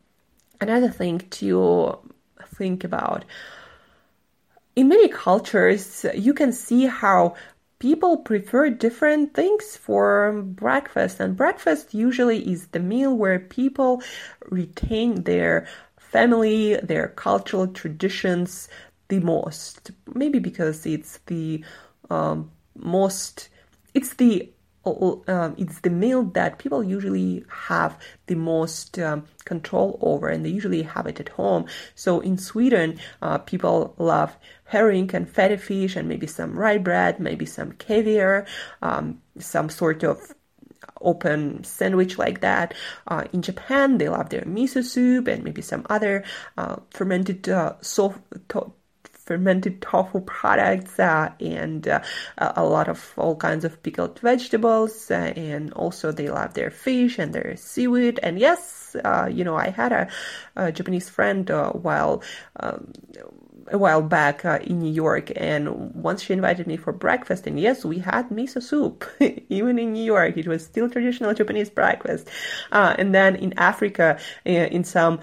another 0.60 0.90
thing 0.90 1.20
to 1.20 2.00
think 2.58 2.84
about. 2.84 3.26
In 4.76 4.88
many 4.88 5.08
cultures, 5.08 6.06
you 6.16 6.34
can 6.34 6.52
see 6.52 6.86
how 6.86 7.36
people 7.80 8.18
prefer 8.18 8.70
different 8.70 9.34
things 9.34 9.76
for 9.76 10.42
breakfast, 10.42 11.20
and 11.20 11.36
breakfast 11.36 11.94
usually 11.94 12.40
is 12.50 12.68
the 12.68 12.80
meal 12.80 13.14
where 13.16 13.40
people 13.40 14.02
retain 14.50 15.24
their 15.24 15.68
family, 15.98 16.78
their 16.78 17.10
cultural 17.10 17.68
traditions 17.68 18.70
the 19.10 19.20
most. 19.20 19.92
Maybe 20.14 20.40
because 20.40 20.86
it's 20.86 21.20
the 21.26 21.64
um, 22.10 22.52
most, 22.76 23.50
it's 23.94 24.14
the 24.14 24.53
um, 24.86 25.56
it's 25.58 25.80
the 25.82 25.90
meal 25.90 26.24
that 26.24 26.60
people 26.60 26.84
usually 26.84 27.46
have 27.50 27.98
the 28.28 28.36
most 28.36 29.00
um, 29.00 29.26
control 29.46 29.98
over, 30.02 30.28
and 30.28 30.46
they 30.46 30.50
usually 30.50 30.82
have 30.84 31.08
it 31.08 31.20
at 31.20 31.30
home. 31.30 31.66
So 31.96 32.20
in 32.20 32.38
Sweden, 32.38 33.00
uh, 33.22 33.38
people 33.40 33.96
love 33.98 34.36
herring 34.66 35.10
and 35.14 35.30
fatty 35.30 35.58
fish, 35.58 35.96
and 35.96 36.10
maybe 36.10 36.28
some 36.28 36.58
rye 36.58 36.78
bread, 36.78 37.20
maybe 37.20 37.46
some 37.46 37.72
caviar, 37.74 38.46
um, 38.82 39.22
some 39.40 39.70
sort 39.70 40.04
of 40.04 40.34
open 41.02 41.64
sandwich 41.64 42.18
like 42.18 42.42
that. 42.42 42.74
Uh, 43.08 43.26
in 43.34 43.42
Japan, 43.42 43.98
they 43.98 44.10
love 44.10 44.30
their 44.30 44.42
miso 44.42 44.84
soup 44.84 45.28
and 45.28 45.44
maybe 45.44 45.62
some 45.62 45.86
other 45.90 46.24
uh, 46.58 46.78
fermented 46.92 47.48
uh, 47.50 47.74
so- 47.82 48.16
to- 48.50 48.74
fermented 49.26 49.82
tofu 49.82 50.20
products 50.22 51.00
uh, 51.00 51.32
and 51.40 51.88
uh, 51.88 52.02
a 52.38 52.64
lot 52.64 52.90
of 52.90 53.14
all 53.18 53.36
kinds 53.36 53.64
of 53.64 53.82
pickled 53.82 54.20
vegetables. 54.20 55.10
Uh, 55.10 55.34
and 55.36 55.72
also, 55.74 56.12
they 56.12 56.30
love 56.30 56.54
their 56.54 56.70
fish 56.70 57.20
and 57.20 57.34
their 57.34 57.56
seaweed. 57.56 58.20
And 58.22 58.38
yes, 58.38 58.96
uh, 59.04 59.30
you 59.32 59.44
know, 59.44 59.56
I 59.56 59.70
had 59.70 59.92
a, 59.92 60.08
a 60.56 60.72
Japanese 60.72 61.10
friend 61.10 61.50
uh, 61.50 61.72
while. 61.72 62.24
Um, 62.60 62.92
a 63.72 63.78
while 63.78 64.02
back 64.02 64.44
uh, 64.44 64.60
in 64.62 64.80
New 64.80 64.92
York, 64.92 65.32
and 65.38 65.96
once 65.96 66.22
she 66.22 66.34
invited 66.34 66.68
me 66.68 66.76
for 66.76 66.92
breakfast, 66.92 67.48
and 67.48 67.58
yes, 67.58 67.86
we 67.86 67.98
had 67.98 68.28
miso 68.28 68.62
soup. 68.62 69.06
Even 69.50 69.80
in 69.80 69.94
New 69.94 70.04
York, 70.04 70.36
it 70.36 70.50
was 70.50 70.66
still 70.66 70.90
traditional 70.90 71.34
Japanese 71.34 71.70
breakfast. 71.70 72.28
and 72.74 73.16
then 73.16 73.38
in 73.38 73.54
Africa, 73.58 74.20
in 74.44 74.84
some 74.84 75.22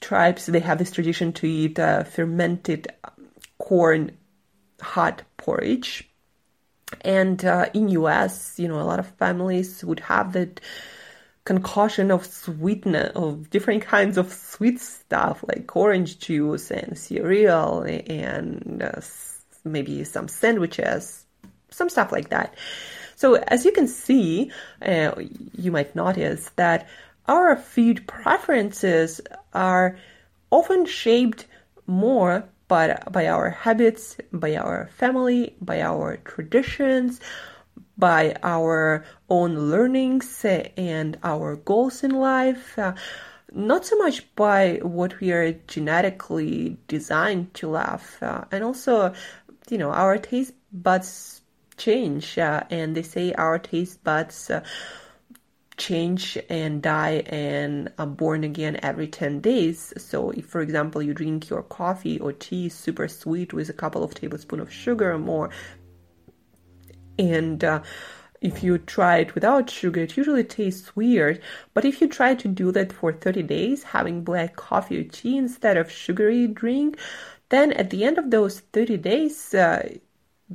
tribes, 0.00 0.46
they 0.46 0.60
have 0.60 0.78
this 0.78 0.90
tradition 0.90 1.34
to 1.34 1.46
eat 1.46 1.76
fermented 1.76 2.88
corn 3.58 4.16
hot 4.80 5.22
porridge. 5.36 6.08
And 7.00 7.44
uh, 7.44 7.66
in 7.74 7.88
US, 7.88 8.58
you 8.58 8.68
know, 8.68 8.80
a 8.80 8.84
lot 8.84 9.00
of 9.00 9.08
families 9.16 9.84
would 9.84 10.00
have 10.00 10.32
that 10.34 10.60
concoction 11.44 12.10
of 12.10 12.26
sweetness 12.26 13.12
of 13.14 13.48
different 13.50 13.82
kinds 13.82 14.18
of 14.18 14.32
sweet 14.32 14.80
stuff 14.80 15.44
like 15.46 15.74
orange 15.76 16.18
juice 16.18 16.70
and 16.72 16.98
cereal 16.98 17.82
and 17.82 18.82
uh, 18.82 19.00
maybe 19.64 20.02
some 20.04 20.26
sandwiches, 20.28 21.24
some 21.70 21.88
stuff 21.88 22.10
like 22.10 22.30
that. 22.30 22.54
So 23.14 23.36
as 23.36 23.64
you 23.64 23.72
can 23.72 23.86
see, 23.86 24.50
uh, 24.82 25.12
you 25.56 25.70
might 25.70 25.94
notice 25.94 26.50
that 26.56 26.88
our 27.26 27.56
food 27.56 28.06
preferences 28.06 29.20
are 29.54 29.98
often 30.50 30.84
shaped 30.84 31.46
more 31.86 32.44
but 32.68 33.10
by 33.12 33.28
our 33.28 33.50
habits, 33.50 34.16
by 34.32 34.56
our 34.56 34.88
family, 34.96 35.54
by 35.60 35.80
our 35.80 36.16
traditions, 36.18 37.20
by 37.98 38.34
our 38.42 39.04
own 39.28 39.70
learnings 39.70 40.44
and 40.44 41.18
our 41.22 41.56
goals 41.56 42.02
in 42.04 42.10
life. 42.10 42.78
Uh, 42.78 42.94
not 43.52 43.86
so 43.86 43.96
much 43.96 44.34
by 44.34 44.80
what 44.82 45.18
we 45.20 45.32
are 45.32 45.52
genetically 45.66 46.76
designed 46.88 47.54
to 47.54 47.68
love. 47.68 48.18
Uh, 48.20 48.44
and 48.50 48.62
also, 48.62 49.14
you 49.70 49.78
know, 49.78 49.90
our 49.90 50.18
taste 50.18 50.52
buds 50.72 51.40
change. 51.76 52.38
Uh, 52.38 52.64
and 52.70 52.94
they 52.94 53.02
say 53.02 53.32
our 53.34 53.58
taste 53.58 54.02
buds 54.04 54.50
uh, 54.50 54.62
change 55.76 56.38
and 56.48 56.82
die 56.82 57.22
and 57.26 57.92
are 57.98 58.06
born 58.06 58.44
again 58.44 58.78
every 58.82 59.06
10 59.06 59.40
days. 59.40 59.92
So, 59.96 60.30
if, 60.30 60.46
for 60.46 60.60
example, 60.60 61.02
you 61.02 61.14
drink 61.14 61.50
your 61.50 61.62
coffee 61.62 62.18
or 62.18 62.32
tea 62.32 62.68
super 62.68 63.08
sweet 63.08 63.52
with 63.52 63.68
a 63.68 63.74
couple 63.74 64.02
of 64.02 64.14
tablespoons 64.14 64.62
of 64.62 64.72
sugar 64.72 65.12
or 65.12 65.18
more, 65.18 65.50
and 67.18 67.64
uh, 67.64 67.82
if 68.40 68.62
you 68.62 68.78
try 68.78 69.18
it 69.18 69.34
without 69.34 69.70
sugar, 69.70 70.02
it 70.02 70.16
usually 70.16 70.44
tastes 70.44 70.94
weird. 70.94 71.40
But 71.74 71.84
if 71.84 72.00
you 72.00 72.08
try 72.08 72.34
to 72.34 72.48
do 72.48 72.72
that 72.72 72.92
for 72.92 73.12
30 73.12 73.42
days, 73.42 73.82
having 73.82 74.24
black 74.24 74.56
coffee 74.56 75.00
or 75.00 75.04
tea 75.04 75.36
instead 75.38 75.76
of 75.76 75.90
sugary 75.90 76.46
drink, 76.46 76.98
then 77.48 77.72
at 77.72 77.90
the 77.90 78.04
end 78.04 78.18
of 78.18 78.30
those 78.30 78.60
30 78.72 78.96
days, 78.98 79.54
uh, 79.54 79.88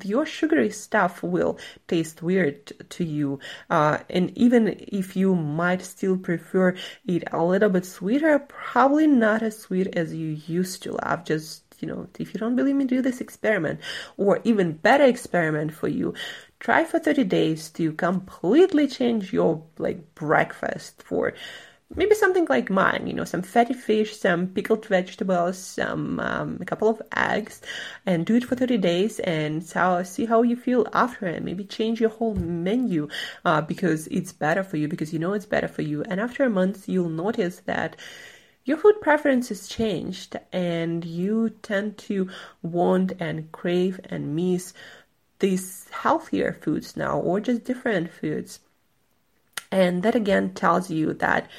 your 0.03 0.25
sugary 0.25 0.69
stuff 0.69 1.21
will 1.21 1.57
taste 1.87 2.21
weird 2.21 2.71
to 2.89 3.03
you. 3.03 3.39
Uh, 3.69 3.99
and 4.09 4.35
even 4.37 4.75
if 4.87 5.15
you 5.15 5.35
might 5.35 5.81
still 5.81 6.17
prefer 6.17 6.75
it 7.05 7.23
a 7.31 7.43
little 7.43 7.69
bit 7.69 7.85
sweeter, 7.85 8.39
probably 8.39 9.07
not 9.07 9.43
as 9.43 9.57
sweet 9.57 9.87
as 9.95 10.13
you 10.13 10.27
used 10.47 10.83
to 10.83 10.93
love. 10.93 11.25
Just, 11.25 11.63
you 11.79 11.87
know, 11.87 12.07
if 12.17 12.33
you 12.33 12.39
don't 12.39 12.55
believe 12.55 12.75
me, 12.75 12.85
do 12.85 13.01
this 13.01 13.21
experiment. 13.21 13.79
Or 14.17 14.39
even 14.43 14.73
better 14.73 15.05
experiment 15.05 15.73
for 15.73 15.87
you. 15.87 16.13
Try 16.59 16.85
for 16.85 16.99
30 16.99 17.23
days 17.25 17.69
to 17.71 17.91
completely 17.93 18.87
change 18.87 19.33
your 19.33 19.63
like 19.77 20.15
breakfast 20.15 21.01
for 21.03 21.33
maybe 21.95 22.15
something 22.15 22.45
like 22.49 22.69
mine, 22.69 23.07
you 23.07 23.13
know, 23.13 23.23
some 23.23 23.41
fatty 23.41 23.73
fish, 23.73 24.17
some 24.17 24.47
pickled 24.47 24.85
vegetables, 24.85 25.57
some 25.57 26.19
um, 26.19 26.57
a 26.61 26.65
couple 26.65 26.89
of 26.89 27.01
eggs, 27.15 27.61
and 28.05 28.25
do 28.25 28.35
it 28.35 28.43
for 28.43 28.55
30 28.55 28.77
days 28.77 29.19
and 29.19 29.63
so, 29.63 30.03
see 30.03 30.25
how 30.25 30.41
you 30.41 30.55
feel 30.55 30.87
after 30.93 31.27
it. 31.27 31.43
Maybe 31.43 31.63
change 31.63 31.99
your 31.99 32.09
whole 32.09 32.35
menu 32.35 33.09
uh, 33.45 33.61
because 33.61 34.07
it's 34.07 34.31
better 34.31 34.63
for 34.63 34.77
you, 34.77 34.87
because 34.87 35.13
you 35.13 35.19
know 35.19 35.33
it's 35.33 35.45
better 35.45 35.67
for 35.67 35.81
you. 35.81 36.03
And 36.03 36.19
after 36.19 36.43
a 36.43 36.49
month, 36.49 36.87
you'll 36.87 37.09
notice 37.09 37.59
that 37.65 37.95
your 38.63 38.77
food 38.77 39.01
preferences 39.01 39.67
changed 39.67 40.37
and 40.53 41.03
you 41.03 41.49
tend 41.61 41.97
to 41.97 42.29
want 42.61 43.13
and 43.19 43.51
crave 43.51 43.99
and 44.05 44.35
miss 44.35 44.73
these 45.39 45.87
healthier 45.89 46.53
foods 46.53 46.95
now 46.95 47.19
or 47.19 47.39
just 47.39 47.63
different 47.63 48.11
foods. 48.11 48.59
And 49.71 50.03
that 50.03 50.15
again 50.15 50.53
tells 50.53 50.91
you 50.91 51.13
that 51.13 51.49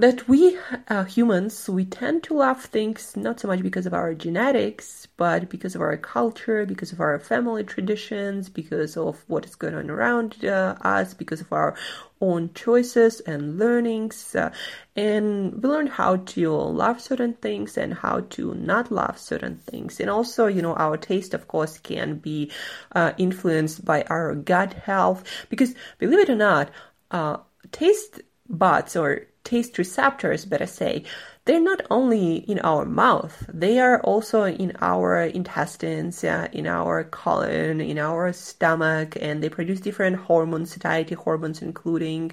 that 0.00 0.28
we 0.28 0.58
uh, 0.88 1.04
humans 1.04 1.68
we 1.70 1.84
tend 1.84 2.22
to 2.22 2.34
love 2.34 2.62
things 2.62 3.16
not 3.16 3.40
so 3.40 3.48
much 3.48 3.62
because 3.62 3.86
of 3.86 3.94
our 3.94 4.14
genetics 4.14 5.06
but 5.16 5.48
because 5.48 5.74
of 5.74 5.80
our 5.80 5.96
culture 5.96 6.66
because 6.66 6.92
of 6.92 7.00
our 7.00 7.18
family 7.18 7.64
traditions 7.64 8.48
because 8.48 8.96
of 8.96 9.24
what 9.26 9.46
is 9.46 9.54
going 9.54 9.74
on 9.74 9.88
around 9.88 10.44
uh, 10.44 10.74
us 10.82 11.14
because 11.14 11.40
of 11.40 11.50
our 11.52 11.74
own 12.20 12.52
choices 12.54 13.20
and 13.20 13.58
learnings 13.58 14.34
uh, 14.34 14.50
and 14.96 15.62
we 15.62 15.68
learn 15.68 15.86
how 15.86 16.16
to 16.16 16.50
love 16.50 17.00
certain 17.00 17.34
things 17.34 17.76
and 17.76 17.94
how 17.94 18.20
to 18.30 18.54
not 18.54 18.90
love 18.90 19.18
certain 19.18 19.56
things. 19.56 20.00
And 20.00 20.08
also 20.08 20.46
you 20.46 20.62
know 20.62 20.74
our 20.74 20.96
taste 20.96 21.34
of 21.34 21.48
course 21.48 21.78
can 21.78 22.16
be 22.16 22.50
uh, 22.92 23.12
influenced 23.18 23.84
by 23.84 24.02
our 24.04 24.34
gut 24.34 24.72
health 24.72 25.24
because 25.50 25.74
believe 25.98 26.18
it 26.18 26.30
or 26.30 26.36
not 26.36 26.70
uh, 27.10 27.38
taste 27.70 28.20
buds 28.48 28.96
or 28.96 29.26
taste 29.46 29.78
receptors, 29.78 30.44
better 30.44 30.66
say, 30.66 31.04
they're 31.46 31.60
not 31.60 31.80
only 31.90 32.38
in 32.50 32.58
our 32.58 32.84
mouth, 32.84 33.46
they 33.48 33.78
are 33.78 34.00
also 34.00 34.42
in 34.42 34.72
our 34.80 35.22
intestines, 35.22 36.24
in 36.24 36.66
our 36.66 37.04
colon, 37.04 37.80
in 37.80 37.98
our 37.98 38.32
stomach, 38.32 39.16
and 39.20 39.42
they 39.42 39.48
produce 39.48 39.80
different 39.80 40.16
hormones, 40.16 40.72
satiety 40.72 41.14
hormones, 41.14 41.62
including, 41.62 42.32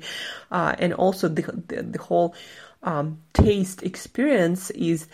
uh, 0.52 0.74
and 0.80 0.94
also 0.96 1.28
the, 1.28 1.44
the, 1.68 1.84
the 1.84 2.02
whole 2.02 2.34
um, 2.82 3.20
taste 3.34 3.84
experience 3.84 4.72
is 4.72 5.08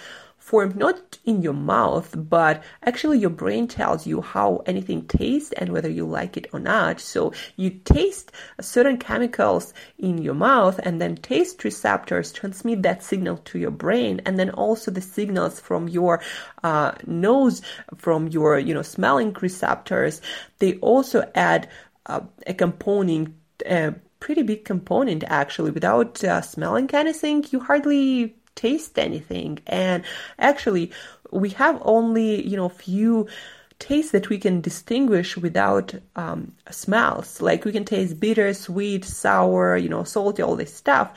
formed 0.49 0.75
not 0.75 1.19
in 1.25 1.43
your 1.43 1.53
mouth, 1.53 2.15
but 2.17 2.63
actually 2.83 3.19
your 3.19 3.29
brain 3.29 3.67
tells 3.67 4.07
you 4.07 4.19
how 4.19 4.63
anything 4.65 5.05
tastes 5.05 5.51
and 5.53 5.71
whether 5.71 5.87
you 5.87 6.03
like 6.03 6.35
it 6.37 6.47
or 6.51 6.59
not. 6.59 6.99
So 6.99 7.33
you 7.55 7.69
taste 7.69 8.31
certain 8.59 8.97
chemicals 8.97 9.75
in 9.99 10.17
your 10.17 10.33
mouth 10.33 10.79
and 10.81 10.99
then 10.99 11.17
taste 11.17 11.63
receptors 11.63 12.31
transmit 12.31 12.81
that 12.81 13.03
signal 13.03 13.37
to 13.49 13.59
your 13.59 13.69
brain 13.69 14.21
and 14.25 14.39
then 14.39 14.49
also 14.49 14.89
the 14.89 15.01
signals 15.01 15.59
from 15.59 15.87
your 15.87 16.19
uh, 16.63 16.93
nose, 17.05 17.61
from 17.97 18.27
your, 18.29 18.57
you 18.57 18.73
know, 18.73 18.81
smelling 18.81 19.35
receptors. 19.39 20.19
They 20.57 20.77
also 20.77 21.29
add 21.35 21.69
uh, 22.07 22.21
a 22.47 22.55
component, 22.55 23.35
a 23.67 23.93
pretty 24.19 24.41
big 24.41 24.65
component 24.65 25.23
actually. 25.27 25.69
Without 25.69 26.23
uh, 26.23 26.41
smelling 26.41 26.89
anything, 26.91 27.45
you 27.51 27.59
hardly 27.59 28.35
taste 28.59 28.99
anything. 28.99 29.59
And 29.67 30.03
actually, 30.37 30.91
we 31.31 31.49
have 31.51 31.81
only, 31.83 32.29
you 32.47 32.57
know, 32.57 32.69
few 32.69 33.27
tastes 33.79 34.11
that 34.11 34.27
we 34.27 34.37
can 34.37 34.59
distinguish 34.59 35.37
without 35.37 35.95
um, 36.15 36.53
smells. 36.69 37.41
Like 37.41 37.63
we 37.63 37.71
can 37.71 37.85
taste 37.85 38.19
bitter, 38.19 38.53
sweet, 38.53 39.05
sour, 39.05 39.77
you 39.77 39.89
know, 39.89 40.03
salty, 40.03 40.41
all 40.41 40.57
this 40.57 40.73
stuff. 40.73 41.07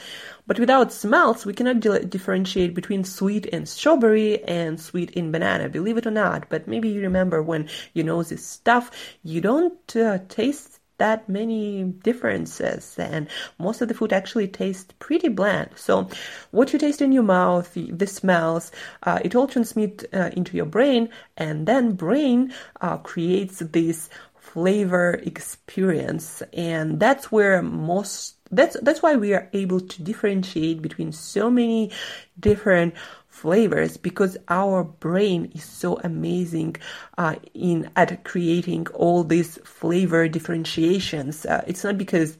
But 0.46 0.60
without 0.60 0.92
smells, 0.92 1.44
we 1.44 1.54
cannot 1.54 1.80
di- 1.80 2.04
differentiate 2.04 2.74
between 2.74 3.04
sweet 3.04 3.46
and 3.52 3.68
strawberry 3.68 4.42
and 4.44 4.80
sweet 4.80 5.10
in 5.10 5.32
banana, 5.32 5.68
believe 5.68 5.98
it 5.98 6.06
or 6.06 6.12
not. 6.12 6.48
But 6.48 6.68
maybe 6.68 6.88
you 6.88 7.00
remember 7.02 7.42
when 7.42 7.68
you 7.94 8.04
know 8.04 8.22
this 8.22 8.46
stuff, 8.46 8.90
you 9.24 9.40
don't 9.40 9.96
uh, 9.96 10.18
taste 10.28 10.78
that 11.02 11.28
many 11.28 11.82
differences 11.82 12.96
and 12.96 13.26
most 13.58 13.82
of 13.82 13.88
the 13.88 13.94
food 13.94 14.12
actually 14.12 14.46
tastes 14.46 14.94
pretty 15.00 15.26
bland. 15.26 15.70
So 15.74 16.08
what 16.52 16.72
you 16.72 16.78
taste 16.78 17.02
in 17.02 17.10
your 17.10 17.24
mouth 17.24 17.68
the 17.74 18.06
smells 18.06 18.70
uh, 19.02 19.18
it 19.26 19.34
all 19.34 19.48
transmits 19.48 20.04
uh, 20.12 20.30
into 20.38 20.56
your 20.56 20.70
brain 20.76 21.08
and 21.36 21.66
then 21.66 21.84
brain 22.04 22.54
uh, 22.80 22.98
creates 22.98 23.58
this 23.58 24.08
flavor 24.52 25.14
experience 25.22 26.42
and 26.52 27.00
that's 27.00 27.32
where 27.32 27.62
most 27.62 28.36
that's 28.50 28.76
that's 28.82 29.00
why 29.00 29.16
we 29.16 29.32
are 29.32 29.48
able 29.54 29.80
to 29.80 30.02
differentiate 30.02 30.82
between 30.82 31.10
so 31.10 31.50
many 31.50 31.90
different 32.38 32.94
flavors 33.28 33.96
because 33.96 34.36
our 34.48 34.84
brain 34.84 35.50
is 35.54 35.64
so 35.64 35.98
amazing 36.04 36.76
uh, 37.16 37.34
in 37.54 37.90
at 37.96 38.24
creating 38.24 38.86
all 38.88 39.24
these 39.24 39.56
flavor 39.64 40.28
differentiations. 40.28 41.46
Uh, 41.46 41.64
it's 41.66 41.82
not 41.82 41.96
because 41.96 42.36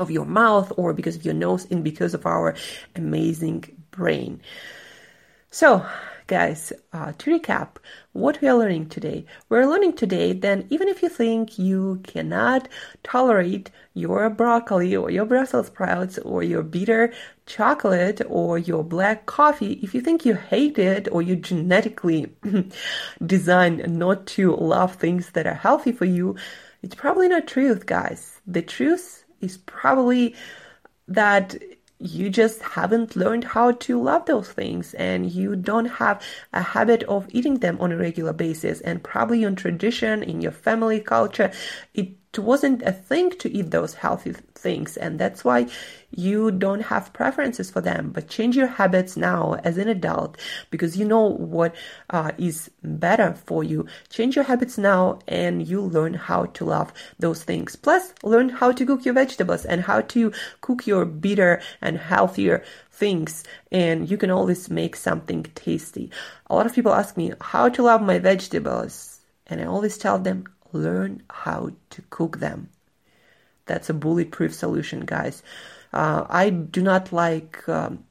of 0.00 0.10
your 0.10 0.24
mouth 0.24 0.72
or 0.76 0.92
because 0.92 1.14
of 1.14 1.24
your 1.24 1.34
nose, 1.34 1.66
and 1.70 1.84
because 1.84 2.14
of 2.14 2.26
our 2.26 2.54
amazing 2.96 3.64
brain. 3.92 4.40
So, 5.50 5.86
guys, 6.28 6.74
uh, 6.92 7.12
to 7.18 7.38
recap, 7.38 7.76
what 8.12 8.40
we 8.40 8.48
are 8.48 8.56
learning 8.56 8.88
today. 8.90 9.24
We're 9.48 9.66
learning 9.66 9.94
today 9.94 10.34
that 10.34 10.66
even 10.70 10.86
if 10.86 11.02
you 11.02 11.08
think 11.08 11.58
you 11.58 12.00
cannot 12.04 12.68
tolerate 13.02 13.70
your 13.94 14.28
broccoli 14.28 14.94
or 14.94 15.10
your 15.10 15.24
Brussels 15.24 15.68
sprouts 15.68 16.18
or 16.18 16.42
your 16.42 16.62
bitter 16.62 17.12
chocolate 17.46 18.20
or 18.28 18.58
your 18.58 18.84
black 18.84 19.24
coffee, 19.24 19.80
if 19.82 19.94
you 19.94 20.02
think 20.02 20.26
you 20.26 20.34
hate 20.34 20.78
it 20.78 21.08
or 21.10 21.22
you 21.22 21.34
genetically 21.34 22.30
designed 23.26 23.88
not 23.98 24.26
to 24.26 24.54
love 24.54 24.96
things 24.96 25.30
that 25.30 25.46
are 25.46 25.54
healthy 25.54 25.92
for 25.92 26.04
you, 26.04 26.36
it's 26.82 26.94
probably 26.94 27.28
not 27.28 27.48
truth, 27.48 27.86
guys. 27.86 28.40
The 28.46 28.62
truth 28.62 29.24
is 29.40 29.56
probably 29.56 30.36
that 31.08 31.56
you 32.00 32.30
just 32.30 32.62
haven't 32.62 33.16
learned 33.16 33.44
how 33.44 33.72
to 33.72 34.00
love 34.00 34.24
those 34.26 34.48
things 34.48 34.94
and 34.94 35.30
you 35.30 35.56
don't 35.56 35.86
have 35.86 36.22
a 36.52 36.62
habit 36.62 37.02
of 37.04 37.26
eating 37.30 37.58
them 37.58 37.80
on 37.80 37.90
a 37.92 37.96
regular 37.96 38.32
basis. 38.32 38.80
And 38.82 39.02
probably 39.02 39.44
on 39.44 39.56
tradition 39.56 40.22
in 40.22 40.40
your 40.40 40.52
family 40.52 41.00
culture 41.00 41.50
it 41.94 42.17
wasn't 42.36 42.82
a 42.82 42.92
thing 42.92 43.30
to 43.30 43.50
eat 43.50 43.70
those 43.70 43.94
healthy 43.94 44.34
things 44.54 44.96
and 44.96 45.18
that's 45.18 45.44
why 45.44 45.66
you 46.10 46.50
don't 46.50 46.82
have 46.82 47.12
preferences 47.12 47.70
for 47.70 47.80
them. 47.80 48.10
But 48.10 48.28
change 48.28 48.56
your 48.56 48.66
habits 48.66 49.16
now 49.16 49.54
as 49.64 49.78
an 49.78 49.88
adult 49.88 50.36
because 50.70 50.96
you 50.96 51.06
know 51.06 51.26
what 51.26 51.74
uh, 52.10 52.32
is 52.36 52.70
better 52.82 53.34
for 53.46 53.64
you. 53.64 53.86
Change 54.10 54.36
your 54.36 54.44
habits 54.44 54.76
now 54.76 55.20
and 55.26 55.66
you 55.66 55.80
learn 55.80 56.14
how 56.14 56.46
to 56.46 56.64
love 56.64 56.92
those 57.18 57.44
things. 57.44 57.76
Plus 57.76 58.12
learn 58.22 58.48
how 58.48 58.72
to 58.72 58.84
cook 58.84 59.04
your 59.04 59.14
vegetables 59.14 59.64
and 59.64 59.82
how 59.82 60.00
to 60.02 60.32
cook 60.60 60.86
your 60.86 61.04
bitter 61.04 61.60
and 61.80 61.98
healthier 61.98 62.62
things 62.90 63.44
and 63.70 64.10
you 64.10 64.16
can 64.16 64.30
always 64.30 64.68
make 64.68 64.96
something 64.96 65.44
tasty. 65.54 66.10
A 66.50 66.54
lot 66.54 66.66
of 66.66 66.74
people 66.74 66.92
ask 66.92 67.16
me 67.16 67.32
how 67.40 67.68
to 67.68 67.82
love 67.82 68.02
my 68.02 68.18
vegetables? 68.18 69.20
And 69.46 69.62
i 69.62 69.64
always 69.64 69.96
tell 69.96 70.18
them 70.18 70.44
learn 70.72 71.22
how 71.30 71.70
to 71.90 72.02
cook 72.10 72.38
them. 72.38 72.68
That's 73.66 73.90
a 73.90 73.94
bulletproof 73.94 74.54
solution, 74.54 75.00
guys. 75.00 75.42
Uh, 75.92 76.24
I 76.28 76.50
do 76.50 76.82
not 76.82 77.12
like 77.12 77.68
um, 77.68 78.04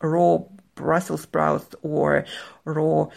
raw 0.00 0.38
Brussels 0.74 1.22
sprouts 1.22 1.74
or 1.82 2.24
raw 2.64 3.08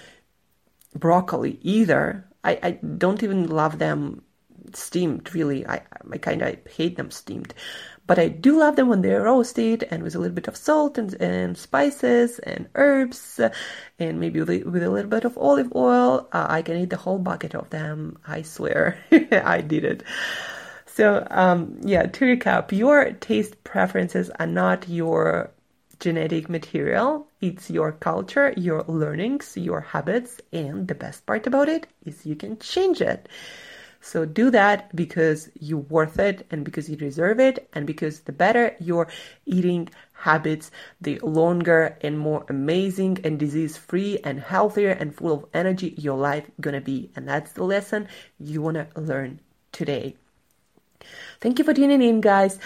broccoli 0.96 1.60
either. 1.62 2.28
I, 2.44 2.60
I 2.64 2.72
don't 2.72 3.24
even 3.24 3.48
love 3.48 3.80
them 3.80 4.24
steamed, 4.74 5.34
really. 5.34 5.66
I, 5.68 5.82
I 6.12 6.18
kind 6.18 6.42
of 6.42 6.58
hate 6.68 6.98
them 6.98 7.12
steamed. 7.12 7.54
But 8.08 8.18
I 8.20 8.30
do 8.30 8.58
love 8.58 8.78
them 8.78 8.88
when 8.88 9.02
they're 9.02 9.24
roasted 9.24 9.86
and 9.92 10.02
with 10.02 10.16
a 10.16 10.20
little 10.20 10.34
bit 10.34 10.48
of 10.48 10.56
salt 10.56 10.98
and, 10.98 11.14
and 11.22 11.58
spices 11.58 12.40
and 12.40 12.70
herbs 12.74 13.40
and 14.00 14.20
maybe 14.20 14.40
with 14.40 14.50
a, 14.50 14.90
little 14.90 15.10
bit 15.10 15.26
of 15.26 15.38
olive 15.38 15.76
oil. 15.76 16.28
Uh, 16.32 16.48
I 16.50 16.62
can 16.62 16.78
eat 16.78 16.90
the 16.90 16.98
whole 16.98 17.20
bucket 17.20 17.54
of 17.54 17.70
them. 17.70 18.18
I 18.26 18.44
swear 18.44 18.98
I 19.12 19.60
did 19.60 19.84
it. 19.84 20.04
So, 20.86 21.28
um, 21.30 21.78
yeah, 21.84 22.08
to 22.08 22.26
recap, 22.26 22.72
your 22.72 23.12
taste 23.12 23.64
preferences 23.66 24.32
are 24.40 24.48
not 24.48 24.88
your 24.88 25.52
genetic 26.00 26.50
material. 26.50 27.28
It's 27.42 27.70
your 27.70 27.92
culture, 27.92 28.54
your 28.56 28.84
learnings, 28.88 29.58
your 29.58 29.82
habits, 29.82 30.40
and 30.54 30.88
the 30.88 30.96
best 30.96 31.26
part 31.26 31.46
about 31.46 31.70
it 31.70 31.88
is 32.06 32.26
you 32.26 32.36
can 32.36 32.58
change 32.60 33.02
it. 33.02 33.28
So 34.02 34.26
do 34.26 34.50
that 34.52 34.96
because 34.96 35.50
you're 35.60 35.80
worth 35.80 36.20
it 36.20 36.46
and 36.52 36.64
because 36.64 36.90
you 36.90 36.96
deserve 36.96 37.40
it 37.40 37.70
and 37.74 37.86
because 37.86 38.22
the 38.22 38.32
better 38.32 38.76
your 38.80 39.08
eating 39.46 39.90
habits, 40.14 40.72
the 41.02 41.20
longer 41.20 41.98
and 42.02 42.18
more 42.18 42.46
amazing 42.50 43.20
and 43.24 43.40
disease 43.40 43.78
free 43.78 44.20
and 44.24 44.40
healthier 44.40 44.92
and 44.92 45.16
full 45.16 45.34
of 45.34 45.46
energy 45.54 45.94
your 45.98 46.18
life 46.18 46.50
gonna 46.60 46.82
be. 46.82 47.10
And 47.16 47.28
that's 47.28 47.52
the 47.54 47.64
lesson 47.64 48.08
you 48.40 48.62
wanna 48.62 48.88
learn 48.96 49.40
today. 49.72 50.16
Thank 51.40 51.60
you 51.60 51.66
for 51.66 51.74
tuning 51.74 52.02
in, 52.02 52.22
guys. 52.22 52.60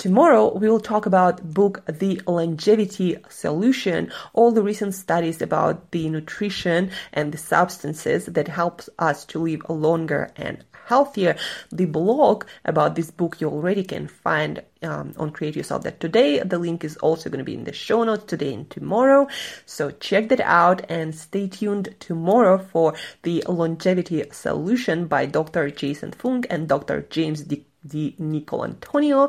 Tomorrow 0.00 0.56
we 0.56 0.70
will 0.70 0.80
talk 0.80 1.04
about 1.04 1.52
book 1.52 1.84
The 1.86 2.22
Longevity 2.26 3.18
Solution, 3.28 4.10
all 4.32 4.50
the 4.50 4.62
recent 4.62 4.94
studies 4.94 5.42
about 5.42 5.90
the 5.90 6.08
nutrition 6.08 6.90
and 7.12 7.32
the 7.32 7.36
substances 7.36 8.24
that 8.24 8.48
helps 8.48 8.88
us 8.98 9.26
to 9.26 9.38
live 9.38 9.60
longer 9.68 10.30
and 10.36 10.64
healthier. 10.90 11.36
The 11.70 11.86
blog 11.86 12.44
about 12.64 12.96
this 12.96 13.10
book 13.10 13.40
you 13.40 13.48
already 13.48 13.84
can 13.84 14.08
find 14.08 14.62
um, 14.82 15.14
on 15.16 15.30
Create 15.30 15.56
Yourself 15.56 15.84
That 15.84 16.00
Today. 16.00 16.40
The 16.40 16.58
link 16.58 16.84
is 16.84 16.96
also 16.96 17.30
going 17.30 17.38
to 17.38 17.50
be 17.52 17.54
in 17.54 17.64
the 17.64 17.72
show 17.72 18.02
notes 18.02 18.24
today 18.24 18.52
and 18.52 18.68
tomorrow. 18.68 19.28
So 19.66 19.92
check 19.92 20.28
that 20.30 20.40
out 20.40 20.90
and 20.90 21.14
stay 21.14 21.46
tuned 21.46 21.94
tomorrow 22.00 22.58
for 22.58 22.94
the 23.22 23.44
longevity 23.46 24.24
solution 24.32 25.06
by 25.06 25.26
Dr. 25.26 25.70
Jason 25.70 26.10
Fung 26.10 26.44
and 26.50 26.68
Dr. 26.68 27.06
James 27.08 27.42
D. 27.42 27.64
D. 27.86 28.16
Antonio. 28.20 29.28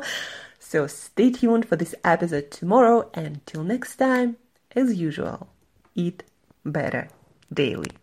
So 0.58 0.86
stay 0.86 1.30
tuned 1.30 1.64
for 1.68 1.76
this 1.76 1.94
episode 2.04 2.50
tomorrow. 2.50 3.08
And 3.14 3.40
till 3.46 3.62
next 3.62 3.96
time, 3.96 4.36
as 4.74 4.94
usual, 4.94 5.48
eat 5.94 6.24
better 6.64 7.08
daily. 7.52 8.01